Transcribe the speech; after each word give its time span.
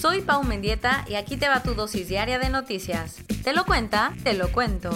Soy 0.00 0.20
Pau 0.20 0.44
Mendieta 0.44 1.04
y 1.08 1.16
aquí 1.16 1.36
te 1.36 1.48
va 1.48 1.62
tu 1.62 1.74
dosis 1.74 2.06
diaria 2.06 2.38
de 2.38 2.50
noticias. 2.50 3.16
¿Te 3.42 3.52
lo 3.52 3.64
cuenta? 3.64 4.12
Te 4.22 4.32
lo 4.34 4.52
cuento. 4.52 4.90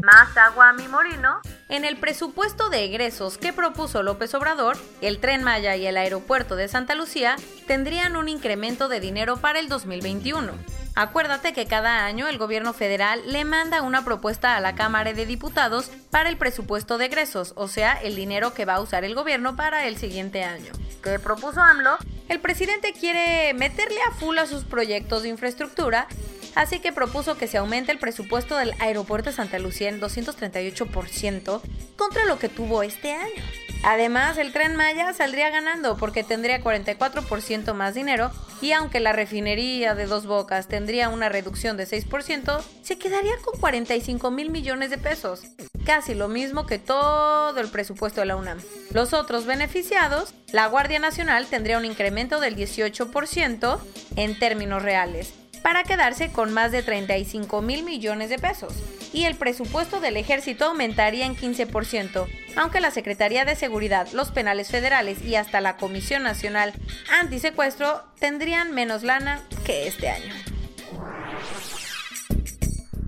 Más 0.00 0.36
agua 0.36 0.68
a 0.68 0.72
mi 0.74 0.86
morino. 0.86 1.40
En 1.68 1.84
el 1.84 1.96
presupuesto 1.96 2.68
de 2.68 2.84
egresos 2.84 3.36
que 3.36 3.52
propuso 3.52 4.04
López 4.04 4.32
Obrador, 4.34 4.76
el 5.00 5.18
tren 5.18 5.42
Maya 5.42 5.74
y 5.74 5.86
el 5.86 5.96
aeropuerto 5.96 6.54
de 6.54 6.68
Santa 6.68 6.94
Lucía 6.94 7.34
tendrían 7.66 8.14
un 8.14 8.28
incremento 8.28 8.88
de 8.88 9.00
dinero 9.00 9.38
para 9.38 9.58
el 9.58 9.68
2021. 9.68 10.52
Acuérdate 10.94 11.52
que 11.52 11.66
cada 11.66 12.04
año 12.04 12.28
el 12.28 12.38
gobierno 12.38 12.72
federal 12.74 13.20
le 13.26 13.44
manda 13.44 13.82
una 13.82 14.04
propuesta 14.04 14.54
a 14.54 14.60
la 14.60 14.76
Cámara 14.76 15.12
de 15.12 15.26
Diputados 15.26 15.90
para 16.10 16.28
el 16.28 16.36
presupuesto 16.36 16.96
de 16.98 17.06
egresos, 17.06 17.54
o 17.56 17.66
sea, 17.66 17.94
el 17.94 18.14
dinero 18.14 18.54
que 18.54 18.66
va 18.66 18.74
a 18.74 18.80
usar 18.80 19.02
el 19.02 19.16
gobierno 19.16 19.56
para 19.56 19.88
el 19.88 19.96
siguiente 19.96 20.44
año. 20.44 20.70
¿Qué 21.02 21.18
propuso 21.18 21.60
AMLO? 21.60 21.98
El 22.28 22.40
presidente 22.40 22.92
quiere 22.92 23.52
meterle 23.54 23.98
a 24.08 24.12
full 24.12 24.38
a 24.38 24.46
sus 24.46 24.64
proyectos 24.64 25.22
de 25.22 25.28
infraestructura, 25.28 26.08
así 26.54 26.78
que 26.80 26.92
propuso 26.92 27.36
que 27.36 27.48
se 27.48 27.58
aumente 27.58 27.92
el 27.92 27.98
presupuesto 27.98 28.56
del 28.56 28.72
aeropuerto 28.80 29.30
de 29.30 29.36
Santa 29.36 29.58
Lucía 29.58 29.88
en 29.88 30.00
238% 30.00 31.60
contra 31.96 32.24
lo 32.24 32.38
que 32.38 32.48
tuvo 32.48 32.82
este 32.82 33.12
año. 33.12 33.42
Además, 33.84 34.38
el 34.38 34.50
tren 34.50 34.76
Maya 34.76 35.12
saldría 35.12 35.50
ganando 35.50 35.98
porque 35.98 36.24
tendría 36.24 36.62
44% 36.62 37.74
más 37.74 37.94
dinero 37.94 38.30
y 38.62 38.72
aunque 38.72 38.98
la 38.98 39.12
refinería 39.12 39.94
de 39.94 40.06
Dos 40.06 40.24
Bocas 40.24 40.68
tendría 40.68 41.10
una 41.10 41.28
reducción 41.28 41.76
de 41.76 41.86
6%, 41.86 42.62
se 42.82 42.96
quedaría 42.96 43.36
con 43.44 43.60
45 43.60 44.30
mil 44.30 44.50
millones 44.50 44.88
de 44.88 44.96
pesos, 44.96 45.42
casi 45.84 46.14
lo 46.14 46.28
mismo 46.28 46.64
que 46.64 46.78
todo 46.78 47.60
el 47.60 47.68
presupuesto 47.68 48.22
de 48.22 48.26
la 48.26 48.36
UNAM. 48.36 48.58
Los 48.90 49.12
otros 49.12 49.44
beneficiados, 49.44 50.32
la 50.50 50.66
Guardia 50.66 50.98
Nacional 50.98 51.46
tendría 51.46 51.76
un 51.76 51.84
incremento 51.84 52.40
del 52.40 52.56
18% 52.56 53.78
en 54.16 54.38
términos 54.38 54.82
reales 54.82 55.34
para 55.62 55.82
quedarse 55.82 56.32
con 56.32 56.54
más 56.54 56.72
de 56.72 56.82
35 56.82 57.60
mil 57.60 57.84
millones 57.84 58.30
de 58.30 58.38
pesos. 58.38 58.72
Y 59.12 59.24
el 59.24 59.34
presupuesto 59.34 60.00
del 60.00 60.16
ejército 60.16 60.66
aumentaría 60.66 61.24
en 61.24 61.36
15%, 61.36 62.26
aunque 62.56 62.80
la 62.80 62.90
Secretaría 62.90 63.44
de 63.44 63.56
Seguridad, 63.56 64.08
los 64.12 64.30
penales 64.30 64.70
federales 64.70 65.22
y 65.22 65.36
hasta 65.36 65.60
la 65.60 65.76
Comisión 65.76 66.22
Nacional 66.22 66.72
Antisecuestro 67.20 68.04
tendrían 68.18 68.72
menos 68.72 69.02
lana 69.02 69.40
que 69.64 69.86
este 69.86 70.10
año. 70.10 70.34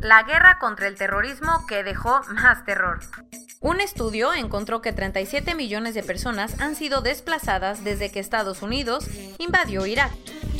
La 0.00 0.22
guerra 0.22 0.58
contra 0.58 0.86
el 0.86 0.96
terrorismo 0.96 1.66
que 1.66 1.82
dejó 1.82 2.22
más 2.28 2.64
terror. 2.64 3.00
Un 3.66 3.80
estudio 3.80 4.32
encontró 4.32 4.80
que 4.80 4.92
37 4.92 5.56
millones 5.56 5.94
de 5.94 6.04
personas 6.04 6.60
han 6.60 6.76
sido 6.76 7.00
desplazadas 7.00 7.82
desde 7.82 8.12
que 8.12 8.20
Estados 8.20 8.62
Unidos 8.62 9.06
invadió 9.38 9.86
Irak. 9.86 10.12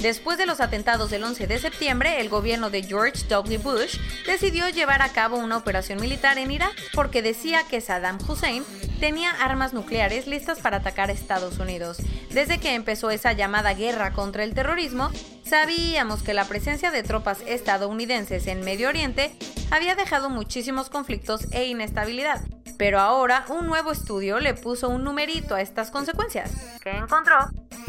Después 0.03 0.39
de 0.39 0.47
los 0.47 0.59
atentados 0.59 1.09
del 1.11 1.23
11 1.23 1.47
de 1.47 1.61
septiembre, 1.61 2.21
el 2.21 2.29
gobierno 2.29 2.69
de 2.69 2.83
George 2.83 3.25
W. 3.29 3.59
Bush 3.59 4.01
decidió 4.27 4.69
llevar 4.71 5.03
a 5.03 5.11
cabo 5.11 5.37
una 5.37 5.57
operación 5.57 6.01
militar 6.01 6.37
en 6.39 6.51
Irak 6.51 6.75
porque 6.95 7.23
decía 7.23 7.63
que 7.71 7.81
Saddam 7.81 8.19
Hussein 8.29 8.65
tenía 8.98 9.31
armas 9.31 9.73
nucleares 9.73 10.27
listas 10.27 10.59
para 10.59 10.79
atacar 10.79 11.09
a 11.09 11.13
Estados 11.13 11.61
Unidos. 11.61 11.98
Desde 12.30 12.59
que 12.59 12.75
empezó 12.75 13.11
esa 13.13 13.33
llamada 13.35 13.73
guerra 13.75 14.14
contra 14.14 14.42
el 14.42 14.53
terrorismo, 14.53 15.13
sabíamos 15.45 16.25
que 16.25 16.35
la 16.35 16.48
presencia 16.48 16.91
de 16.91 17.05
tropas 17.05 17.39
estadounidenses 17.47 18.48
en 18.48 18.64
Medio 18.64 18.89
Oriente 18.89 19.30
había 19.70 19.95
dejado 19.95 20.29
muchísimos 20.29 20.91
conflictos 20.91 21.47
e 21.53 21.67
inestabilidad. 21.67 22.41
Pero 22.79 23.01
ahora 23.01 23.45
un 23.48 23.67
nuevo 23.67 23.92
estudio 23.92 24.39
le 24.41 24.55
puso 24.55 24.89
un 24.89 25.05
numerito 25.05 25.55
a 25.55 25.61
estas 25.61 25.91
consecuencias. 25.91 26.53
¿Qué 26.83 26.91
encontró? 26.91 27.37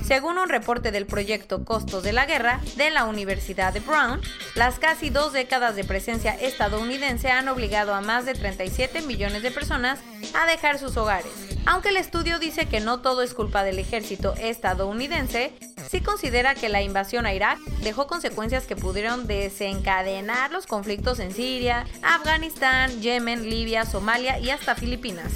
Según 0.03 0.37
un 0.37 0.47
reporte 0.47 0.91
del 0.91 1.05
proyecto 1.05 1.65
Costos 1.65 2.03
de 2.03 2.13
la 2.13 2.25
Guerra 2.25 2.61
de 2.77 2.91
la 2.91 3.03
Universidad 3.03 3.73
de 3.73 3.81
Brown, 3.81 4.21
las 4.55 4.79
casi 4.79 5.09
dos 5.09 5.33
décadas 5.33 5.75
de 5.75 5.83
presencia 5.83 6.31
estadounidense 6.31 7.29
han 7.29 7.49
obligado 7.49 7.93
a 7.93 8.01
más 8.01 8.25
de 8.25 8.33
37 8.33 9.01
millones 9.01 9.41
de 9.41 9.51
personas 9.51 9.99
a 10.33 10.45
dejar 10.45 10.79
sus 10.79 10.95
hogares. 10.95 11.31
Aunque 11.65 11.89
el 11.89 11.97
estudio 11.97 12.39
dice 12.39 12.67
que 12.67 12.79
no 12.79 13.01
todo 13.01 13.21
es 13.21 13.33
culpa 13.33 13.63
del 13.63 13.79
ejército 13.79 14.33
estadounidense, 14.35 15.53
sí 15.89 16.01
considera 16.01 16.55
que 16.55 16.69
la 16.69 16.81
invasión 16.81 17.25
a 17.25 17.33
Irak 17.33 17.59
dejó 17.81 18.07
consecuencias 18.07 18.65
que 18.65 18.75
pudieron 18.75 19.27
desencadenar 19.27 20.51
los 20.51 20.67
conflictos 20.67 21.19
en 21.19 21.33
Siria, 21.33 21.85
Afganistán, 22.01 23.01
Yemen, 23.01 23.49
Libia, 23.49 23.85
Somalia 23.85 24.39
y 24.39 24.49
hasta 24.49 24.75
Filipinas. 24.75 25.31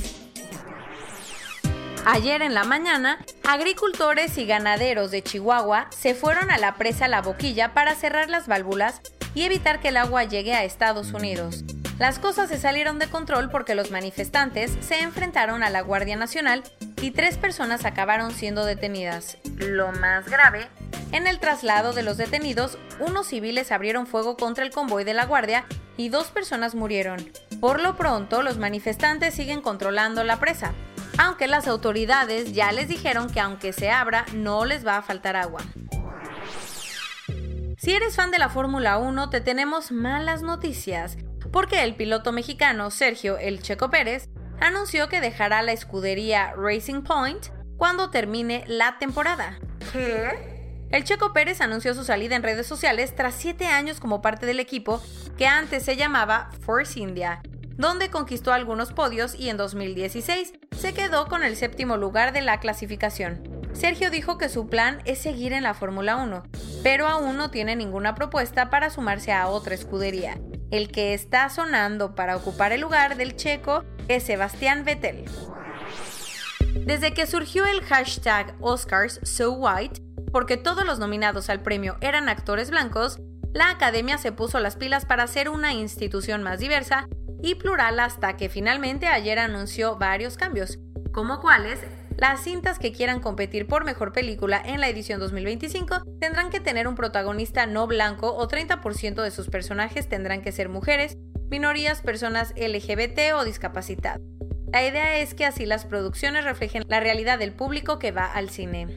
Ayer 2.05 2.41
en 2.41 2.55
la 2.55 2.63
mañana, 2.63 3.23
agricultores 3.47 4.37
y 4.39 4.45
ganaderos 4.47 5.11
de 5.11 5.21
Chihuahua 5.21 5.87
se 5.91 6.15
fueron 6.15 6.49
a 6.49 6.57
la 6.57 6.75
presa 6.75 7.07
La 7.07 7.21
Boquilla 7.21 7.73
para 7.73 7.93
cerrar 7.95 8.27
las 8.29 8.47
válvulas 8.47 9.01
y 9.35 9.43
evitar 9.43 9.79
que 9.79 9.89
el 9.89 9.97
agua 9.97 10.23
llegue 10.23 10.53
a 10.53 10.63
Estados 10.63 11.13
Unidos. 11.13 11.63
Las 11.99 12.17
cosas 12.17 12.49
se 12.49 12.57
salieron 12.57 12.97
de 12.97 13.07
control 13.07 13.51
porque 13.51 13.75
los 13.75 13.91
manifestantes 13.91 14.75
se 14.81 15.01
enfrentaron 15.01 15.61
a 15.61 15.69
la 15.69 15.81
Guardia 15.81 16.15
Nacional 16.15 16.63
y 17.01 17.11
tres 17.11 17.37
personas 17.37 17.83
acabaron 17.83 18.31
siendo 18.31 18.63
detenidas. 18.63 19.37
Lo 19.57 19.91
más 19.91 20.29
grave, 20.29 20.67
en 21.11 21.25
el 21.27 21.39
traslado 21.39 21.93
de 21.93 22.03
los 22.03 22.15
detenidos, 22.17 22.77
unos 22.99 23.27
civiles 23.27 23.71
abrieron 23.71 24.05
fuego 24.05 24.37
contra 24.37 24.63
el 24.63 24.71
convoy 24.71 25.03
de 25.03 25.15
la 25.15 25.25
Guardia 25.25 25.65
y 25.97 26.09
dos 26.09 26.27
personas 26.27 26.75
murieron. 26.75 27.17
Por 27.59 27.81
lo 27.81 27.97
pronto, 27.97 28.43
los 28.43 28.57
manifestantes 28.57 29.33
siguen 29.33 29.61
controlando 29.61 30.23
la 30.23 30.39
presa, 30.39 30.73
aunque 31.17 31.47
las 31.47 31.67
autoridades 31.67 32.53
ya 32.53 32.71
les 32.71 32.87
dijeron 32.87 33.29
que 33.29 33.39
aunque 33.39 33.73
se 33.73 33.89
abra, 33.89 34.25
no 34.33 34.65
les 34.65 34.85
va 34.85 34.97
a 34.97 35.01
faltar 35.01 35.35
agua. 35.35 35.61
Si 37.77 37.93
eres 37.93 38.15
fan 38.15 38.29
de 38.29 38.37
la 38.37 38.49
Fórmula 38.49 38.99
1, 38.99 39.31
te 39.31 39.41
tenemos 39.41 39.91
malas 39.91 40.43
noticias, 40.43 41.17
porque 41.51 41.83
el 41.83 41.95
piloto 41.95 42.31
mexicano 42.31 42.91
Sergio 42.91 43.39
El 43.39 43.63
Checo 43.63 43.89
Pérez 43.89 44.29
anunció 44.61 45.09
que 45.09 45.19
dejará 45.19 45.61
la 45.61 45.73
escudería 45.73 46.53
Racing 46.55 47.01
Point 47.01 47.47
cuando 47.75 48.09
termine 48.09 48.63
la 48.67 48.97
temporada. 48.97 49.59
¿Qué? 49.91 50.87
El 50.91 51.03
Checo 51.03 51.33
Pérez 51.33 51.59
anunció 51.61 51.93
su 51.93 52.03
salida 52.03 52.35
en 52.35 52.43
redes 52.43 52.67
sociales 52.67 53.15
tras 53.15 53.33
siete 53.33 53.65
años 53.65 53.99
como 53.99 54.21
parte 54.21 54.45
del 54.45 54.59
equipo 54.59 55.01
que 55.37 55.47
antes 55.47 55.83
se 55.83 55.97
llamaba 55.97 56.49
Force 56.61 56.99
India 56.99 57.41
donde 57.81 58.11
conquistó 58.11 58.53
algunos 58.53 58.93
podios 58.93 59.33
y 59.35 59.49
en 59.49 59.57
2016 59.57 60.53
se 60.71 60.93
quedó 60.93 61.27
con 61.27 61.43
el 61.43 61.55
séptimo 61.55 61.97
lugar 61.97 62.31
de 62.31 62.41
la 62.41 62.59
clasificación. 62.59 63.50
Sergio 63.73 64.11
dijo 64.11 64.37
que 64.37 64.49
su 64.49 64.67
plan 64.67 65.01
es 65.05 65.19
seguir 65.19 65.53
en 65.53 65.63
la 65.63 65.73
Fórmula 65.73 66.17
1, 66.17 66.43
pero 66.83 67.07
aún 67.07 67.37
no 67.37 67.51
tiene 67.51 67.75
ninguna 67.75 68.15
propuesta 68.15 68.69
para 68.69 68.89
sumarse 68.89 69.31
a 69.31 69.47
otra 69.47 69.75
escudería. 69.75 70.39
El 70.71 70.91
que 70.91 71.13
está 71.13 71.49
sonando 71.49 72.15
para 72.15 72.35
ocupar 72.35 72.71
el 72.71 72.81
lugar 72.81 73.17
del 73.17 73.35
checo 73.35 73.83
es 74.07 74.23
Sebastián 74.23 74.83
Vettel. 74.85 75.25
Desde 76.85 77.13
que 77.13 77.27
surgió 77.27 77.65
el 77.65 77.81
hashtag 77.81 78.55
Oscars 78.61 79.19
So 79.23 79.51
White, 79.51 80.01
porque 80.31 80.57
todos 80.57 80.85
los 80.85 80.99
nominados 80.99 81.49
al 81.49 81.61
premio 81.61 81.97
eran 82.01 82.29
actores 82.29 82.69
blancos, 82.69 83.19
la 83.53 83.69
academia 83.69 84.17
se 84.17 84.31
puso 84.31 84.59
las 84.59 84.77
pilas 84.77 85.05
para 85.05 85.27
ser 85.27 85.49
una 85.49 85.73
institución 85.73 86.41
más 86.41 86.59
diversa 86.59 87.07
y 87.41 87.55
plural 87.55 87.99
hasta 87.99 88.37
que 88.37 88.47
finalmente 88.47 89.07
ayer 89.07 89.39
anunció 89.39 89.97
varios 89.97 90.37
cambios, 90.37 90.79
como 91.11 91.41
cuáles 91.41 91.79
las 92.17 92.43
cintas 92.43 92.77
que 92.77 92.91
quieran 92.91 93.19
competir 93.19 93.67
por 93.67 93.85
mejor 93.85 94.13
película 94.13 94.61
en 94.63 94.79
la 94.79 94.89
edición 94.89 95.19
2025 95.19 96.03
tendrán 96.19 96.49
que 96.49 96.59
tener 96.59 96.87
un 96.87 96.95
protagonista 96.95 97.65
no 97.65 97.87
blanco 97.87 98.35
o 98.35 98.47
30% 98.47 99.23
de 99.23 99.31
sus 99.31 99.47
personajes 99.47 100.07
tendrán 100.07 100.41
que 100.41 100.51
ser 100.51 100.69
mujeres, 100.69 101.17
minorías, 101.49 102.01
personas 102.01 102.53
LGBT 102.55 103.33
o 103.35 103.43
discapacitadas. 103.43 104.21
La 104.71 104.85
idea 104.85 105.17
es 105.17 105.33
que 105.33 105.45
así 105.45 105.65
las 105.65 105.85
producciones 105.85 106.45
reflejen 106.45 106.83
la 106.87 106.99
realidad 106.99 107.39
del 107.39 107.53
público 107.53 107.99
que 107.99 108.11
va 108.11 108.25
al 108.25 108.49
cine. 108.49 108.87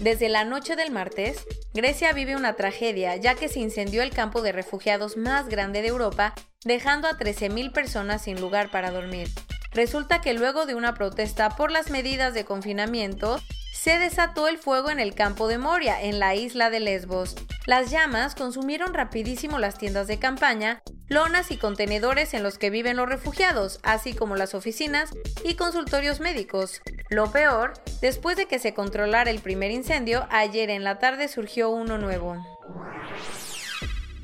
Desde 0.00 0.28
la 0.28 0.44
noche 0.44 0.76
del 0.76 0.90
martes, 0.90 1.46
Grecia 1.74 2.12
vive 2.12 2.36
una 2.36 2.54
tragedia 2.54 3.16
ya 3.16 3.34
que 3.34 3.48
se 3.48 3.60
incendió 3.60 4.02
el 4.02 4.10
campo 4.10 4.42
de 4.42 4.52
refugiados 4.52 5.16
más 5.16 5.48
grande 5.48 5.82
de 5.82 5.88
Europa 5.88 6.34
dejando 6.64 7.06
a 7.06 7.18
13.000 7.18 7.72
personas 7.72 8.22
sin 8.22 8.40
lugar 8.40 8.70
para 8.70 8.90
dormir. 8.90 9.28
Resulta 9.72 10.20
que 10.20 10.34
luego 10.34 10.66
de 10.66 10.74
una 10.74 10.94
protesta 10.94 11.50
por 11.50 11.70
las 11.70 11.90
medidas 11.90 12.34
de 12.34 12.44
confinamiento, 12.44 13.40
se 13.72 13.98
desató 13.98 14.48
el 14.48 14.58
fuego 14.58 14.90
en 14.90 15.00
el 15.00 15.14
campo 15.14 15.48
de 15.48 15.56
Moria, 15.56 16.02
en 16.02 16.18
la 16.18 16.34
isla 16.34 16.68
de 16.70 16.80
Lesbos. 16.80 17.36
Las 17.66 17.90
llamas 17.90 18.34
consumieron 18.34 18.92
rapidísimo 18.92 19.58
las 19.58 19.78
tiendas 19.78 20.06
de 20.06 20.18
campaña, 20.18 20.82
lonas 21.08 21.50
y 21.50 21.56
contenedores 21.56 22.34
en 22.34 22.42
los 22.42 22.58
que 22.58 22.68
viven 22.68 22.96
los 22.96 23.08
refugiados, 23.08 23.80
así 23.82 24.12
como 24.12 24.36
las 24.36 24.54
oficinas 24.54 25.10
y 25.44 25.54
consultorios 25.54 26.20
médicos. 26.20 26.82
Lo 27.08 27.32
peor, 27.32 27.72
después 28.02 28.36
de 28.36 28.46
que 28.46 28.58
se 28.58 28.74
controlara 28.74 29.30
el 29.30 29.40
primer 29.40 29.70
incendio, 29.70 30.26
ayer 30.30 30.68
en 30.68 30.84
la 30.84 30.98
tarde 30.98 31.28
surgió 31.28 31.70
uno 31.70 31.96
nuevo. 31.96 32.36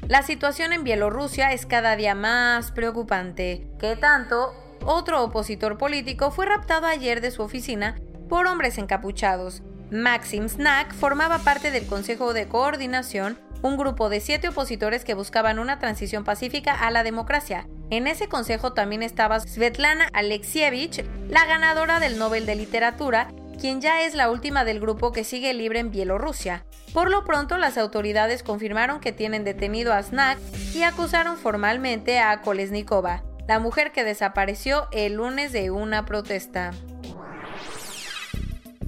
La 0.06 0.22
situación 0.22 0.72
en 0.72 0.84
Bielorrusia 0.84 1.52
es 1.52 1.66
cada 1.66 1.96
día 1.96 2.14
más 2.14 2.72
preocupante. 2.72 3.66
¿Qué 3.80 3.96
tanto? 3.96 4.65
Otro 4.88 5.24
opositor 5.24 5.78
político 5.78 6.30
fue 6.30 6.46
raptado 6.46 6.86
ayer 6.86 7.20
de 7.20 7.32
su 7.32 7.42
oficina 7.42 8.00
por 8.28 8.46
hombres 8.46 8.78
encapuchados. 8.78 9.64
Maxim 9.90 10.48
Snack 10.48 10.94
formaba 10.94 11.38
parte 11.38 11.72
del 11.72 11.86
Consejo 11.86 12.32
de 12.32 12.46
Coordinación, 12.46 13.36
un 13.62 13.76
grupo 13.76 14.08
de 14.08 14.20
siete 14.20 14.48
opositores 14.48 15.04
que 15.04 15.14
buscaban 15.14 15.58
una 15.58 15.80
transición 15.80 16.22
pacífica 16.22 16.72
a 16.72 16.92
la 16.92 17.02
democracia. 17.02 17.66
En 17.90 18.06
ese 18.06 18.28
consejo 18.28 18.74
también 18.74 19.02
estaba 19.02 19.40
Svetlana 19.40 20.08
Alexievich, 20.12 21.04
la 21.28 21.46
ganadora 21.46 21.98
del 21.98 22.16
Nobel 22.16 22.46
de 22.46 22.54
Literatura, 22.54 23.28
quien 23.60 23.80
ya 23.80 24.02
es 24.02 24.14
la 24.14 24.30
última 24.30 24.64
del 24.64 24.78
grupo 24.78 25.10
que 25.10 25.24
sigue 25.24 25.52
libre 25.52 25.80
en 25.80 25.90
Bielorrusia. 25.90 26.64
Por 26.92 27.10
lo 27.10 27.24
pronto, 27.24 27.58
las 27.58 27.76
autoridades 27.76 28.44
confirmaron 28.44 29.00
que 29.00 29.10
tienen 29.10 29.42
detenido 29.42 29.92
a 29.92 30.02
Snack 30.02 30.38
y 30.74 30.82
acusaron 30.84 31.38
formalmente 31.38 32.20
a 32.20 32.40
Kolesnikova, 32.42 33.22
la 33.46 33.58
mujer 33.58 33.92
que 33.92 34.04
desapareció 34.04 34.88
el 34.92 35.14
lunes 35.14 35.52
de 35.52 35.70
una 35.70 36.04
protesta. 36.04 36.72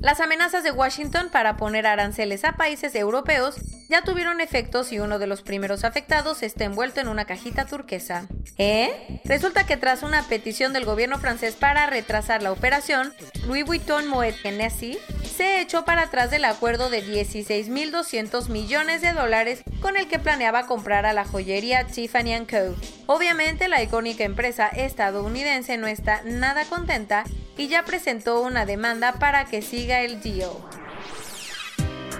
Las 0.01 0.21
amenazas 0.21 0.63
de 0.63 0.71
Washington 0.71 1.29
para 1.31 1.57
poner 1.57 1.87
aranceles 1.87 2.45
a 2.45 2.53
países 2.53 2.95
europeos 2.95 3.57
ya 3.89 4.03
tuvieron 4.03 4.41
efectos 4.41 4.93
y 4.93 5.01
uno 5.01 5.19
de 5.19 5.27
los 5.27 5.43
primeros 5.43 5.83
afectados 5.83 6.45
está 6.45 6.65
envuelto 6.65 7.01
en 7.01 7.09
una 7.09 7.25
cajita 7.25 7.65
turquesa. 7.65 8.29
¿Eh? 8.59 9.21
Resulta 9.25 9.67
que 9.67 9.77
tras 9.77 10.05
una 10.05 10.23
petición 10.23 10.73
del 10.73 10.85
gobierno 10.85 11.19
francés 11.19 11.57
para 11.57 11.87
retrasar 11.87 12.43
la 12.43 12.53
operación, 12.53 13.13
Louis 13.47 13.65
Vuitton 13.65 14.07
Moet 14.07 14.35
Hennessy 14.45 14.99
se 15.38 15.61
echó 15.61 15.85
para 15.85 16.02
atrás 16.02 16.32
del 16.32 16.44
acuerdo 16.44 16.90
de 16.90 17.00
16.200 17.00 18.49
millones 18.49 19.02
de 19.02 19.12
dólares 19.12 19.62
con 19.81 19.96
el 19.96 20.08
que 20.08 20.19
planeaba 20.19 20.67
comprar 20.67 21.06
a 21.06 21.12
la 21.12 21.25
joyería 21.25 21.87
Tiffany 21.87 22.44
Co. 22.44 22.75
Obviamente 23.06 23.69
la 23.69 23.81
icónica 23.81 24.25
empresa 24.25 24.67
estadounidense 24.67 25.76
no 25.76 25.87
está 25.87 26.23
nada 26.25 26.64
contenta 26.64 27.23
y 27.56 27.69
ya 27.69 27.85
presentó 27.85 28.40
una 28.40 28.67
demanda 28.67 29.12
para 29.12 29.44
que 29.44 29.62
siga 29.62 30.00
el 30.00 30.20
deal. 30.20 30.50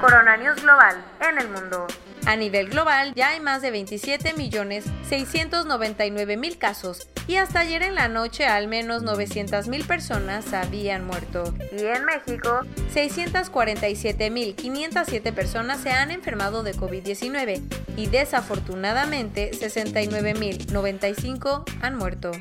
Coronavirus 0.01 0.63
global 0.63 1.05
en 1.29 1.39
el 1.39 1.49
mundo. 1.49 1.89
A 2.25 2.37
nivel 2.37 2.69
global 2.69 3.15
ya 3.17 3.31
hay 3.31 3.41
más 3.41 3.63
de 3.63 3.73
27 3.73 4.35
millones 4.35 4.85
699 5.09 6.37
mil 6.37 6.57
casos 6.57 7.09
y 7.29 7.37
hasta 7.37 7.61
ayer 7.61 7.83
en 7.83 7.95
la 7.95 8.09
noche 8.09 8.47
al 8.47 8.67
menos 8.67 9.03
900 9.03 9.69
mil 9.69 9.85
personas 9.85 10.53
habían 10.55 11.07
muerto. 11.07 11.55
Y 11.71 11.85
en 11.85 12.05
México 12.07 12.63
647 12.93 14.31
mil 14.31 14.57
507 14.57 15.33
personas 15.33 15.81
se 15.81 15.91
han 15.91 16.11
enfermado 16.11 16.63
de 16.63 16.75
COVID-19 16.75 17.63
y 17.97 18.07
desafortunadamente 18.07 19.53
69 19.53 20.35
mil 20.35 20.67
95 20.73 21.65
han 21.83 21.97
muerto. 21.97 22.33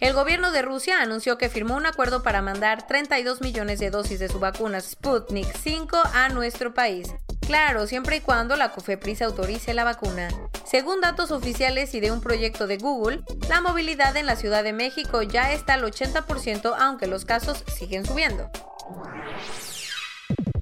El 0.00 0.14
gobierno 0.14 0.50
de 0.50 0.62
Rusia 0.62 1.02
anunció 1.02 1.36
que 1.36 1.50
firmó 1.50 1.76
un 1.76 1.84
acuerdo 1.84 2.22
para 2.22 2.40
mandar 2.40 2.86
32 2.86 3.40
millones 3.42 3.80
de 3.80 3.90
dosis 3.90 4.18
de 4.18 4.28
su 4.28 4.38
vacuna 4.38 4.80
Sputnik 4.80 5.46
5 5.62 5.98
a 6.14 6.28
nuestro 6.30 6.72
país. 6.72 7.12
Claro, 7.46 7.86
siempre 7.86 8.16
y 8.16 8.20
cuando 8.20 8.56
la 8.56 8.70
COFEPRIS 8.70 9.22
autorice 9.22 9.74
la 9.74 9.84
vacuna. 9.84 10.28
Según 10.70 11.00
datos 11.00 11.32
oficiales 11.32 11.94
y 11.94 12.00
de 12.00 12.12
un 12.12 12.20
proyecto 12.20 12.68
de 12.68 12.76
Google, 12.76 13.22
la 13.48 13.60
movilidad 13.60 14.16
en 14.16 14.26
la 14.26 14.36
Ciudad 14.36 14.62
de 14.62 14.72
México 14.72 15.22
ya 15.22 15.52
está 15.52 15.74
al 15.74 15.82
80%, 15.82 16.76
aunque 16.78 17.08
los 17.08 17.24
casos 17.24 17.64
siguen 17.76 18.06
subiendo. 18.06 18.48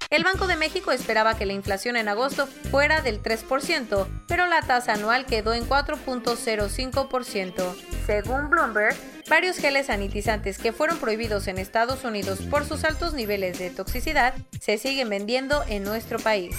El 0.09 0.25
Banco 0.25 0.47
de 0.47 0.57
México 0.57 0.93
esperaba 0.93 1.37
que 1.37 1.45
la 1.45 1.53
inflación 1.53 1.97
en 1.97 2.09
agosto 2.09 2.47
fuera 2.71 3.03
del 3.03 3.23
3%, 3.23 4.07
pero 4.27 4.47
la 4.47 4.63
tasa 4.63 4.95
anual 4.95 5.27
quedó 5.27 5.53
en 5.53 5.69
4.05%. 5.69 7.77
Según 8.07 8.49
Bloomberg, 8.49 8.97
varios 9.29 9.59
geles 9.59 9.89
sanitizantes 9.89 10.57
que 10.57 10.73
fueron 10.73 10.97
prohibidos 10.97 11.49
en 11.49 11.59
Estados 11.59 12.05
Unidos 12.05 12.41
por 12.51 12.65
sus 12.65 12.85
altos 12.85 13.13
niveles 13.13 13.59
de 13.59 13.69
toxicidad 13.69 14.33
se 14.59 14.79
siguen 14.79 15.11
vendiendo 15.11 15.63
en 15.69 15.85
nuestro 15.85 16.19
país. 16.19 16.57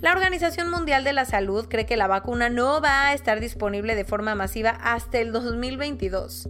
La 0.00 0.12
Organización 0.12 0.70
Mundial 0.70 1.02
de 1.02 1.12
la 1.12 1.24
Salud 1.24 1.66
cree 1.68 1.84
que 1.84 1.96
la 1.96 2.06
vacuna 2.06 2.48
no 2.48 2.80
va 2.80 3.08
a 3.08 3.14
estar 3.14 3.40
disponible 3.40 3.96
de 3.96 4.04
forma 4.04 4.36
masiva 4.36 4.70
hasta 4.70 5.18
el 5.18 5.32
2022. 5.32 6.48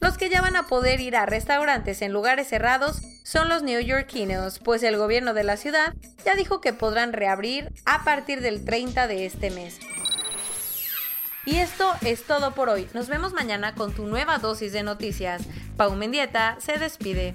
Los 0.00 0.18
que 0.18 0.28
ya 0.28 0.42
van 0.42 0.56
a 0.56 0.66
poder 0.66 1.00
ir 1.00 1.16
a 1.16 1.24
restaurantes 1.24 2.02
en 2.02 2.12
lugares 2.12 2.48
cerrados 2.48 3.00
son 3.22 3.48
los 3.48 3.62
neoyorquinos, 3.62 4.58
pues 4.58 4.82
el 4.82 4.98
gobierno 4.98 5.32
de 5.32 5.44
la 5.44 5.56
ciudad 5.56 5.94
ya 6.26 6.34
dijo 6.34 6.60
que 6.60 6.74
podrán 6.74 7.14
reabrir 7.14 7.72
a 7.86 8.04
partir 8.04 8.42
del 8.42 8.64
30 8.64 9.06
de 9.06 9.24
este 9.24 9.50
mes. 9.50 9.78
Y 11.46 11.56
esto 11.56 11.90
es 12.02 12.24
todo 12.24 12.52
por 12.52 12.68
hoy. 12.68 12.86
Nos 12.92 13.08
vemos 13.08 13.32
mañana 13.32 13.74
con 13.74 13.94
tu 13.94 14.06
nueva 14.06 14.38
dosis 14.38 14.72
de 14.72 14.82
noticias. 14.82 15.42
Pau 15.78 15.96
Mendieta 15.96 16.58
se 16.60 16.76
despide. 16.76 17.34